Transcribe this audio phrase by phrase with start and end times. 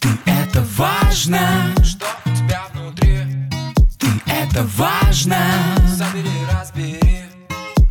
[0.00, 1.38] Ты это важно,
[1.82, 3.18] Что у тебя внутри?
[3.98, 5.36] ты это важно,
[5.86, 6.98] Забери, разбери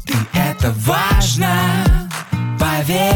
[0.06, 2.10] ты это важно,
[2.60, 3.14] поверь.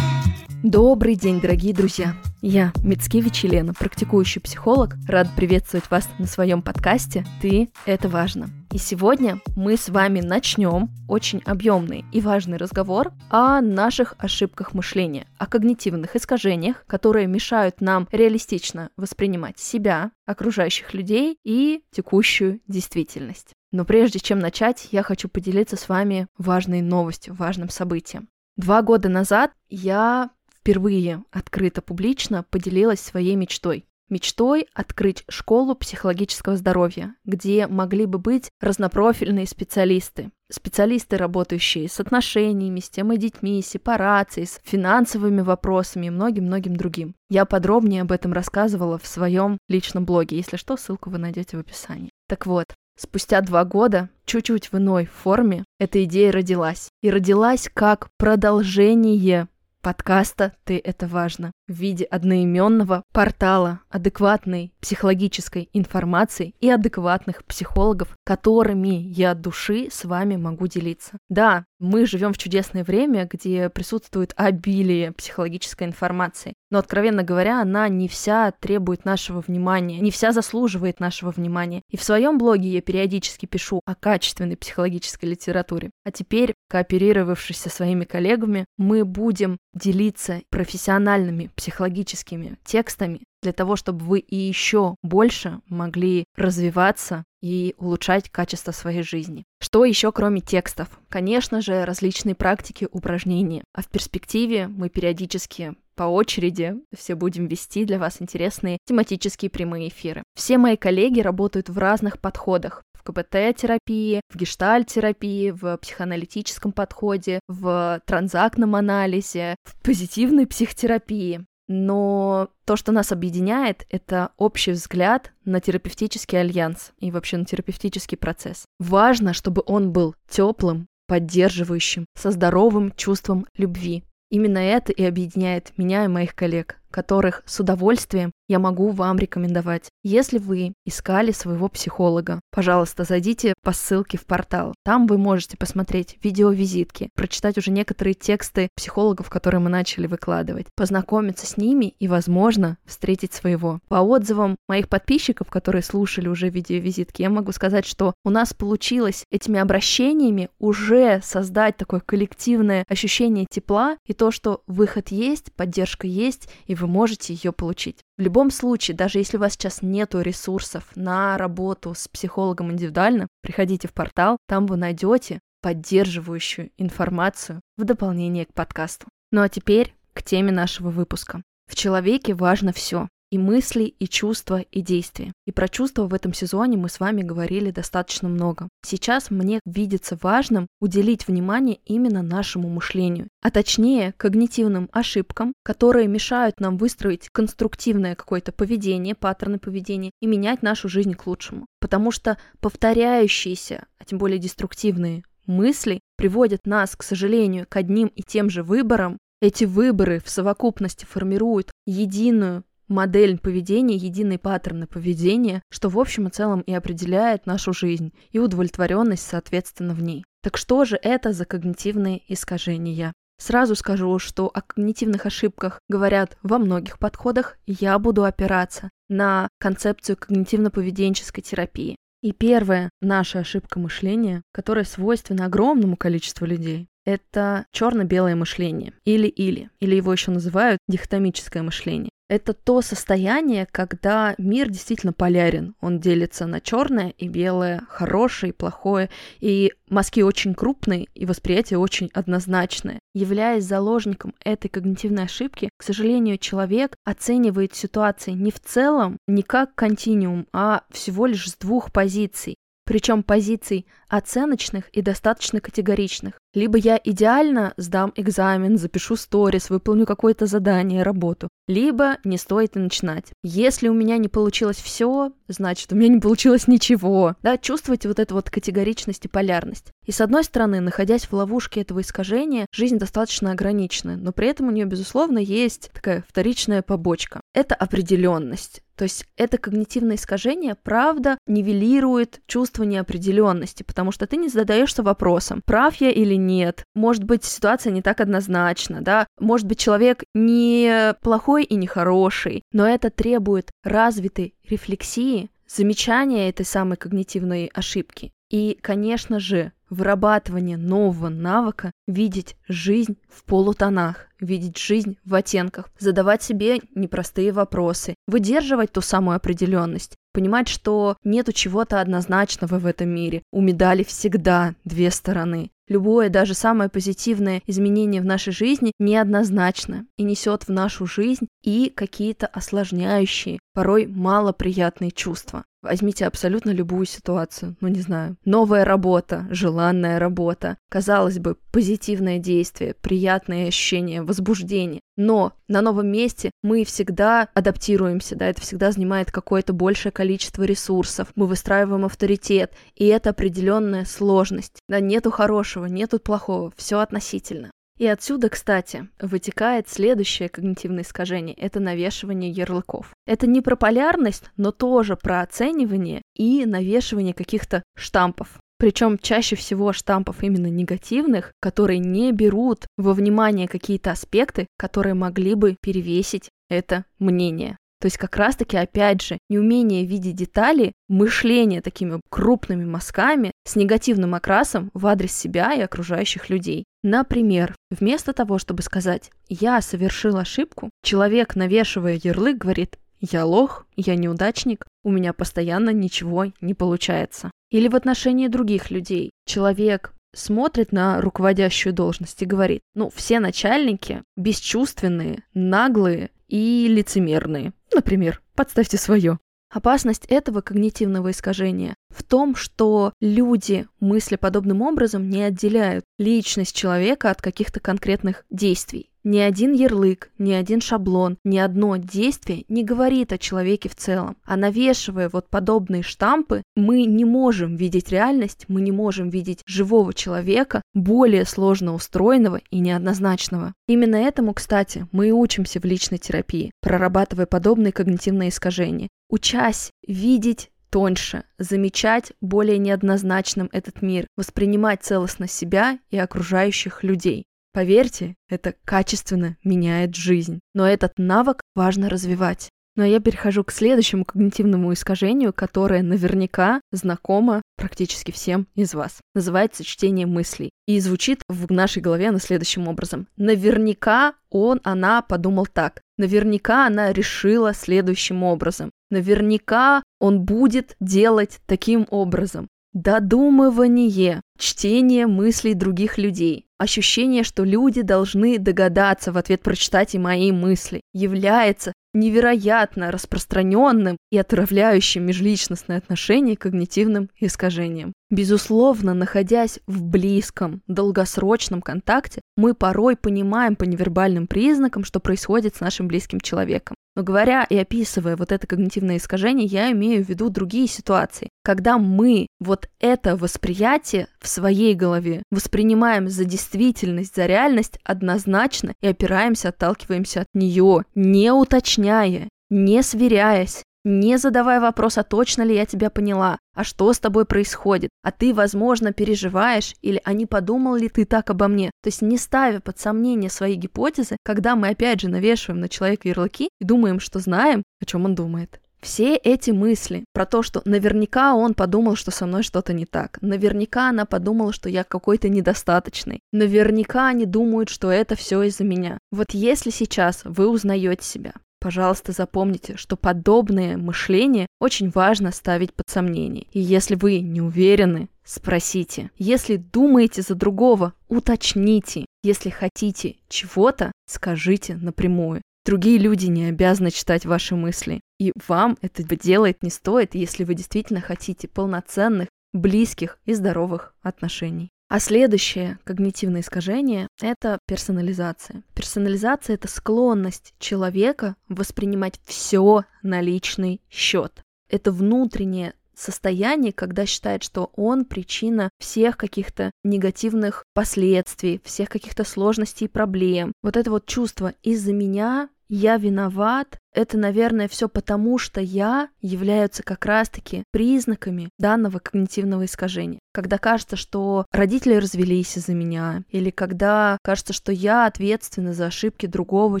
[0.62, 2.14] Добрый день, дорогие друзья!
[2.42, 8.59] Я, Мицкевич Елена, практикующий психолог, рад приветствовать вас на своем подкасте «Ты– это важно».
[8.72, 15.26] И сегодня мы с вами начнем очень объемный и важный разговор о наших ошибках мышления,
[15.38, 23.54] о когнитивных искажениях, которые мешают нам реалистично воспринимать себя, окружающих людей и текущую действительность.
[23.72, 28.28] Но прежде чем начать, я хочу поделиться с вами важной новостью, важным событием.
[28.56, 33.84] Два года назад я впервые открыто публично поделилась своей мечтой.
[34.10, 40.32] Мечтой открыть школу психологического здоровья, где могли бы быть разнопрофильные специалисты.
[40.50, 47.14] Специалисты, работающие с отношениями, с темой детьми, сепарацией, с финансовыми вопросами и многим-многим другим.
[47.28, 50.38] Я подробнее об этом рассказывала в своем личном блоге.
[50.38, 52.10] Если что, ссылку вы найдете в описании.
[52.28, 56.90] Так вот, Спустя два года, чуть-чуть в иной форме, эта идея родилась.
[57.00, 59.48] И родилась как продолжение
[59.80, 68.88] подкаста «Ты– это важно» в виде одноименного портала адекватной психологической информации и адекватных психологов, которыми
[68.88, 71.18] я от души с вами могу делиться.
[71.28, 77.88] Да, мы живем в чудесное время, где присутствует обилие психологической информации, но, откровенно говоря, она
[77.88, 81.82] не вся требует нашего внимания, не вся заслуживает нашего внимания.
[81.90, 85.90] И в своем блоге я периодически пишу о качественной психологической литературе.
[86.04, 94.04] А теперь, кооперировавшись со своими коллегами, мы будем делиться профессиональными психологическими текстами для того, чтобы
[94.04, 99.44] вы и еще больше могли развиваться и улучшать качество своей жизни.
[99.60, 100.88] Что еще кроме текстов?
[101.08, 103.64] Конечно же, различные практики, упражнения.
[103.74, 109.88] А в перспективе мы периодически по очереди все будем вести для вас интересные тематические прямые
[109.88, 110.22] эфиры.
[110.34, 118.00] Все мои коллеги работают в разных подходах в КБТ-терапии, в гештальт-терапии, в психоаналитическом подходе, в
[118.04, 121.46] транзактном анализе, в позитивной психотерапии.
[121.72, 128.18] Но то, что нас объединяет, это общий взгляд на терапевтический альянс и вообще на терапевтический
[128.18, 128.64] процесс.
[128.80, 134.02] Важно, чтобы он был теплым, поддерживающим, со здоровым чувством любви.
[134.30, 139.90] Именно это и объединяет меня и моих коллег, которых с удовольствием я могу вам рекомендовать.
[140.02, 144.74] Если вы искали своего психолога, пожалуйста, зайдите по ссылке в портал.
[144.84, 151.46] Там вы можете посмотреть видеовизитки, прочитать уже некоторые тексты психологов, которые мы начали выкладывать, познакомиться
[151.46, 153.78] с ними и, возможно, встретить своего.
[153.88, 159.24] По отзывам моих подписчиков, которые слушали уже видеовизитки, я могу сказать, что у нас получилось
[159.30, 166.48] этими обращениями уже создать такое коллективное ощущение тепла и то, что выход есть, поддержка есть,
[166.66, 168.00] и вы можете ее получить.
[168.18, 173.28] В любом случае, даже если у вас сейчас нету ресурсов на работу с психологом индивидуально,
[173.42, 179.06] приходите в портал, там вы найдете поддерживающую информацию в дополнение к подкасту.
[179.30, 181.42] Ну а теперь к теме нашего выпуска.
[181.68, 185.32] В человеке важно все и мысли, и чувства, и действия.
[185.46, 188.68] И про чувства в этом сезоне мы с вами говорили достаточно много.
[188.84, 196.60] Сейчас мне видится важным уделить внимание именно нашему мышлению, а точнее когнитивным ошибкам, которые мешают
[196.60, 201.66] нам выстроить конструктивное какое-то поведение, паттерны поведения и менять нашу жизнь к лучшему.
[201.80, 208.22] Потому что повторяющиеся, а тем более деструктивные мысли приводят нас, к сожалению, к одним и
[208.22, 215.88] тем же выборам, эти выборы в совокупности формируют единую модель поведения, единый паттерн поведения, что
[215.88, 220.24] в общем и целом и определяет нашу жизнь и удовлетворенность, соответственно, в ней.
[220.42, 223.12] Так что же это за когнитивные искажения?
[223.38, 230.16] Сразу скажу, что о когнитивных ошибках говорят во многих подходах, я буду опираться на концепцию
[230.16, 231.96] когнитивно-поведенческой терапии.
[232.22, 239.94] И первая наша ошибка мышления, которая свойственна огромному количеству людей, это черно-белое мышление или-или, или
[239.94, 242.10] его еще называют дихотомическое мышление.
[242.30, 245.74] Это то состояние, когда мир действительно полярен.
[245.80, 249.10] Он делится на черное и белое, хорошее и плохое.
[249.40, 253.00] И мазки очень крупные, и восприятие очень однозначное.
[253.14, 259.74] Являясь заложником этой когнитивной ошибки, к сожалению, человек оценивает ситуации не в целом, не как
[259.74, 262.54] континуум, а всего лишь с двух позиций
[262.90, 266.40] причем позиций оценочных и достаточно категоричных.
[266.52, 272.80] Либо я идеально сдам экзамен, запишу сторис, выполню какое-то задание, работу, либо не стоит и
[272.80, 273.26] начинать.
[273.44, 277.36] Если у меня не получилось все, значит, у меня не получилось ничего.
[277.42, 279.92] Да, чувствуйте вот эту вот категоричность и полярность.
[280.06, 284.66] И с одной стороны, находясь в ловушке этого искажения, жизнь достаточно ограничена, но при этом
[284.66, 287.40] у нее, безусловно, есть такая вторичная побочка.
[287.54, 288.82] Это определенность.
[289.00, 295.62] То есть это когнитивное искажение, правда, нивелирует чувство неопределенности, потому что ты не задаешься вопросом,
[295.64, 296.84] прав я или нет.
[296.94, 299.26] Может быть, ситуация не так однозначна, да?
[299.38, 306.66] Может быть, человек не плохой и не хороший, но это требует развитой рефлексии, замечания этой
[306.66, 308.32] самой когнитивной ошибки.
[308.50, 316.42] И, конечно же, вырабатывание нового навыка видеть жизнь в полутонах, видеть жизнь в оттенках, задавать
[316.42, 323.42] себе непростые вопросы, выдерживать ту самую определенность, понимать, что нету чего-то однозначного в этом мире.
[323.52, 325.70] У медали всегда две стороны.
[325.90, 331.92] Любое, даже самое позитивное изменение в нашей жизни неоднозначно и несет в нашу жизнь и
[331.92, 335.64] какие-то осложняющие, порой малоприятные чувства.
[335.82, 342.94] Возьмите абсолютно любую ситуацию, ну не знаю, новая работа, желанная работа, казалось бы, позитивное действие,
[342.94, 345.00] приятные ощущения, возбуждение.
[345.16, 351.32] Но на новом месте мы всегда адаптируемся, да, это всегда занимает какое-то большее количество ресурсов,
[351.34, 354.78] мы выстраиваем авторитет, и это определенная сложность.
[354.88, 357.72] Да, нету хорошего, нету плохого, все относительно.
[357.98, 363.12] И отсюда, кстати, вытекает следующее когнитивное искажение– это навешивание ярлыков.
[363.26, 368.58] Это не про полярность, но тоже про оценивание и навешивание каких-то штампов.
[368.80, 375.54] Причем чаще всего штампов именно негативных, которые не берут во внимание какие-то аспекты, которые могли
[375.54, 377.76] бы перевесить это мнение.
[378.00, 384.34] То есть как раз-таки, опять же, неумение видеть детали, мышление такими крупными мазками с негативным
[384.34, 386.84] окрасом в адрес себя и окружающих людей.
[387.02, 394.16] Например, вместо того, чтобы сказать «я совершил ошибку», человек, навешивая ярлык, говорит «я лох, я
[394.16, 397.50] неудачник, у меня постоянно ничего не получается».
[397.70, 399.30] Или в отношении других людей.
[399.46, 407.72] Человек смотрит на руководящую должность и говорит, ну, все начальники бесчувственные, наглые и лицемерные.
[407.94, 409.38] Например, подставьте свое.
[409.72, 417.30] Опасность этого когнитивного искажения в том, что люди, мысли подобным образом, не отделяют личность человека
[417.30, 419.09] от каких-то конкретных действий.
[419.22, 424.36] Ни один ярлык, ни один шаблон, ни одно действие не говорит о человеке в целом.
[424.44, 430.14] А навешивая вот подобные штампы, мы не можем видеть реальность, мы не можем видеть живого
[430.14, 433.74] человека, более сложно устроенного и неоднозначного.
[433.86, 439.08] Именно этому, кстати, мы и учимся в личной терапии, прорабатывая подобные когнитивные искажения.
[439.28, 447.44] Учась видеть тоньше, замечать более неоднозначным этот мир, воспринимать целостно себя и окружающих людей.
[447.72, 450.60] Поверьте, это качественно меняет жизнь.
[450.74, 452.70] Но этот навык важно развивать.
[452.96, 459.20] Ну а я перехожу к следующему когнитивному искажению, которое наверняка знакомо практически всем из вас.
[459.34, 460.70] Называется чтение мыслей.
[460.86, 463.28] И звучит в нашей голове на следующим образом.
[463.36, 466.02] Наверняка он, она подумал так.
[466.18, 468.90] Наверняка она решила следующим образом.
[469.10, 472.68] Наверняка он будет делать таким образом.
[472.92, 480.50] Додумывание, чтение мыслей других людей, ощущение, что люди должны догадаться в ответ прочитать и мои
[480.50, 488.12] мысли, является невероятно распространенным и отравляющим межличностные отношения когнитивным искажением.
[488.28, 495.80] Безусловно, находясь в близком, долгосрочном контакте, мы порой понимаем по невербальным признакам, что происходит с
[495.80, 496.96] нашим близким человеком.
[497.20, 501.98] Но говоря и описывая вот это когнитивное искажение, я имею в виду другие ситуации, когда
[501.98, 509.68] мы вот это восприятие в своей голове воспринимаем за действительность, за реальность однозначно и опираемся,
[509.68, 516.10] отталкиваемся от нее, не уточняя, не сверяясь, не задавая вопрос, а точно ли я тебя
[516.10, 521.08] поняла, а что с тобой происходит, а ты, возможно, переживаешь, или а не подумал ли
[521.08, 521.90] ты так обо мне.
[522.02, 526.28] То есть не ставя под сомнение свои гипотезы, когда мы опять же навешиваем на человека
[526.28, 528.80] ярлыки и думаем, что знаем, о чем он думает.
[529.00, 533.38] Все эти мысли про то, что наверняка он подумал, что со мной что-то не так,
[533.40, 539.18] наверняка она подумала, что я какой-то недостаточный, наверняка они думают, что это все из-за меня.
[539.30, 546.10] Вот если сейчас вы узнаете себя, Пожалуйста, запомните, что подобное мышление очень важно ставить под
[546.10, 546.66] сомнение.
[546.72, 549.30] И если вы не уверены, спросите.
[549.38, 552.26] Если думаете за другого, уточните.
[552.42, 555.62] Если хотите чего-то, скажите напрямую.
[555.86, 558.20] Другие люди не обязаны читать ваши мысли.
[558.38, 564.90] И вам это делать не стоит, если вы действительно хотите полноценных, близких и здоровых отношений.
[565.10, 568.84] А следующее когнитивное искажение— это персонализация.
[568.94, 574.62] Персонализация— это склонность человека воспринимать все на личный счет.
[574.88, 583.06] Это внутреннее состояние, когда считает, что он причина всех каких-то негативных последствий, всех каких-то сложностей
[583.06, 583.72] и проблем.
[583.82, 590.04] Вот это вот чувство из-за меня я виноват, это, наверное, все потому, что я являются
[590.04, 593.40] как раз-таки признаками данного когнитивного искажения.
[593.52, 599.46] Когда кажется, что родители развелись из-за меня, или когда кажется, что я ответственна за ошибки
[599.46, 600.00] другого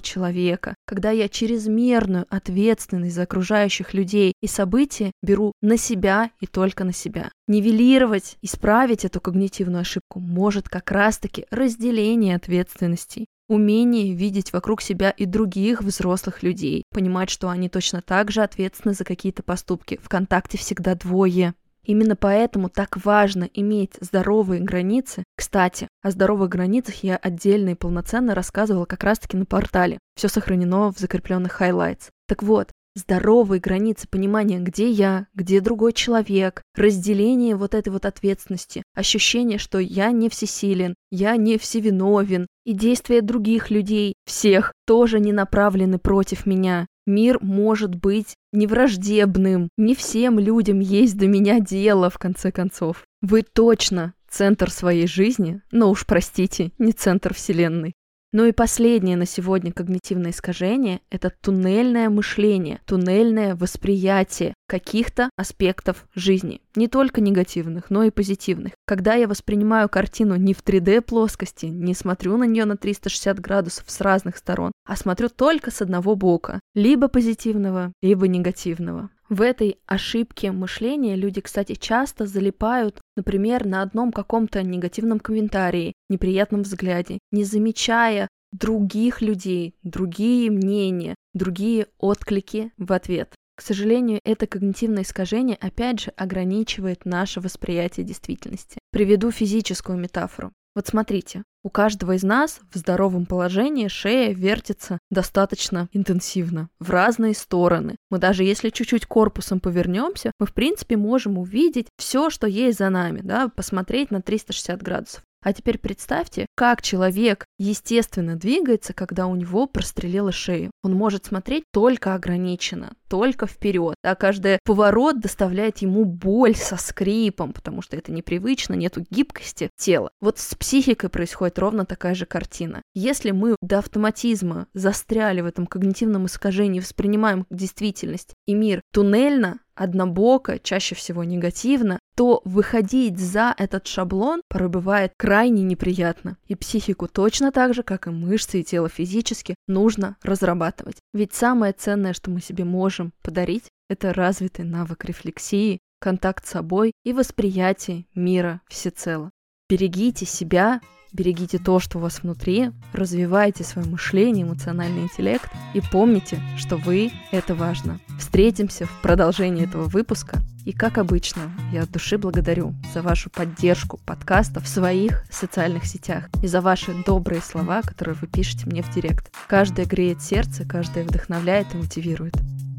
[0.00, 6.84] человека, когда я чрезмерную ответственность за окружающих людей и события беру на себя и только
[6.84, 7.32] на себя.
[7.48, 15.26] Нивелировать, исправить эту когнитивную ошибку может как раз-таки разделение ответственностей умение видеть вокруг себя и
[15.26, 19.98] других взрослых людей, понимать, что они точно так же ответственны за какие-то поступки.
[20.00, 21.54] В контакте всегда двое.
[21.82, 25.24] Именно поэтому так важно иметь здоровые границы.
[25.36, 29.98] Кстати, о здоровых границах я отдельно и полноценно рассказывала как раз-таки на портале.
[30.14, 32.10] Все сохранено в закрепленных highlights.
[32.28, 38.82] Так вот, здоровые границы понимания, где я, где другой человек, разделение вот этой вот ответственности,
[38.94, 45.32] ощущение, что я не всесилен, я не всевиновен, и действия других людей, всех, тоже не
[45.32, 46.86] направлены против меня.
[47.06, 53.04] Мир может быть невраждебным, не всем людям есть до меня дело, в конце концов.
[53.22, 57.94] Вы точно центр своей жизни, но уж простите, не центр Вселенной.
[58.32, 66.60] Ну и последнее на сегодня когнитивное искажение– это туннельное мышление, туннельное восприятие каких-то аспектов жизни.
[66.76, 68.74] Не только негативных, но и позитивных.
[68.86, 73.90] Когда я воспринимаю картину не в 3D плоскости, не смотрю на нее на 360 градусов
[73.90, 79.10] с разных сторон, а смотрю только с одного бока, либо позитивного, либо негативного.
[79.30, 86.62] В этой ошибке мышления люди, кстати, часто залипают, например, на одном каком-то негативном комментарии, неприятном
[86.62, 93.32] взгляде, не замечая других людей, другие мнения, другие отклики в ответ.
[93.56, 98.80] К сожалению, это когнитивное искажение опять же ограничивает наше восприятие действительности.
[98.90, 100.50] Приведу физическую метафору.
[100.74, 107.34] Вот смотрите, у каждого из нас в здоровом положении шея вертится достаточно интенсивно, в разные
[107.34, 107.96] стороны.
[108.10, 112.88] Мы даже если чуть-чуть корпусом повернемся, мы в принципе можем увидеть все, что есть за
[112.88, 115.22] нами, да, посмотреть на 360 градусов.
[115.42, 120.70] А теперь представьте, как человек естественно двигается, когда у него прострелила шею.
[120.82, 123.96] Он может смотреть только ограниченно, только вперед.
[124.02, 130.10] А каждый поворот доставляет ему боль со скрипом, потому что это непривычно, нету гибкости тела.
[130.20, 132.82] Вот с психикой происходит ровно такая же картина.
[132.94, 140.58] Если мы до автоматизма застряли в этом когнитивном искажении, воспринимаем действительность и мир туннельно, однобоко,
[140.58, 146.36] чаще всего негативно, то выходить за этот шаблон порой бывает крайне неприятно.
[146.48, 150.98] И психику точно так же, как и мышцы и тело физически, нужно разрабатывать.
[151.14, 152.64] Ведь самое ценное, что мы себе
[153.00, 159.30] можем подарить, это развитый навык рефлексии, контакт с собой и восприятие мира всецело.
[159.68, 160.80] Берегите себя
[161.12, 167.10] берегите то, что у вас внутри, развивайте свое мышление, эмоциональный интеллект и помните, что вы—
[167.30, 168.00] это важно.
[168.18, 170.38] Встретимся в продолжении этого выпуска.
[170.66, 176.28] И как обычно, я от души благодарю за вашу поддержку подкаста в своих социальных сетях
[176.42, 179.32] и за ваши добрые слова, которые вы пишете мне в директ.
[179.48, 182.34] Каждая греет сердце, каждая вдохновляет и мотивирует.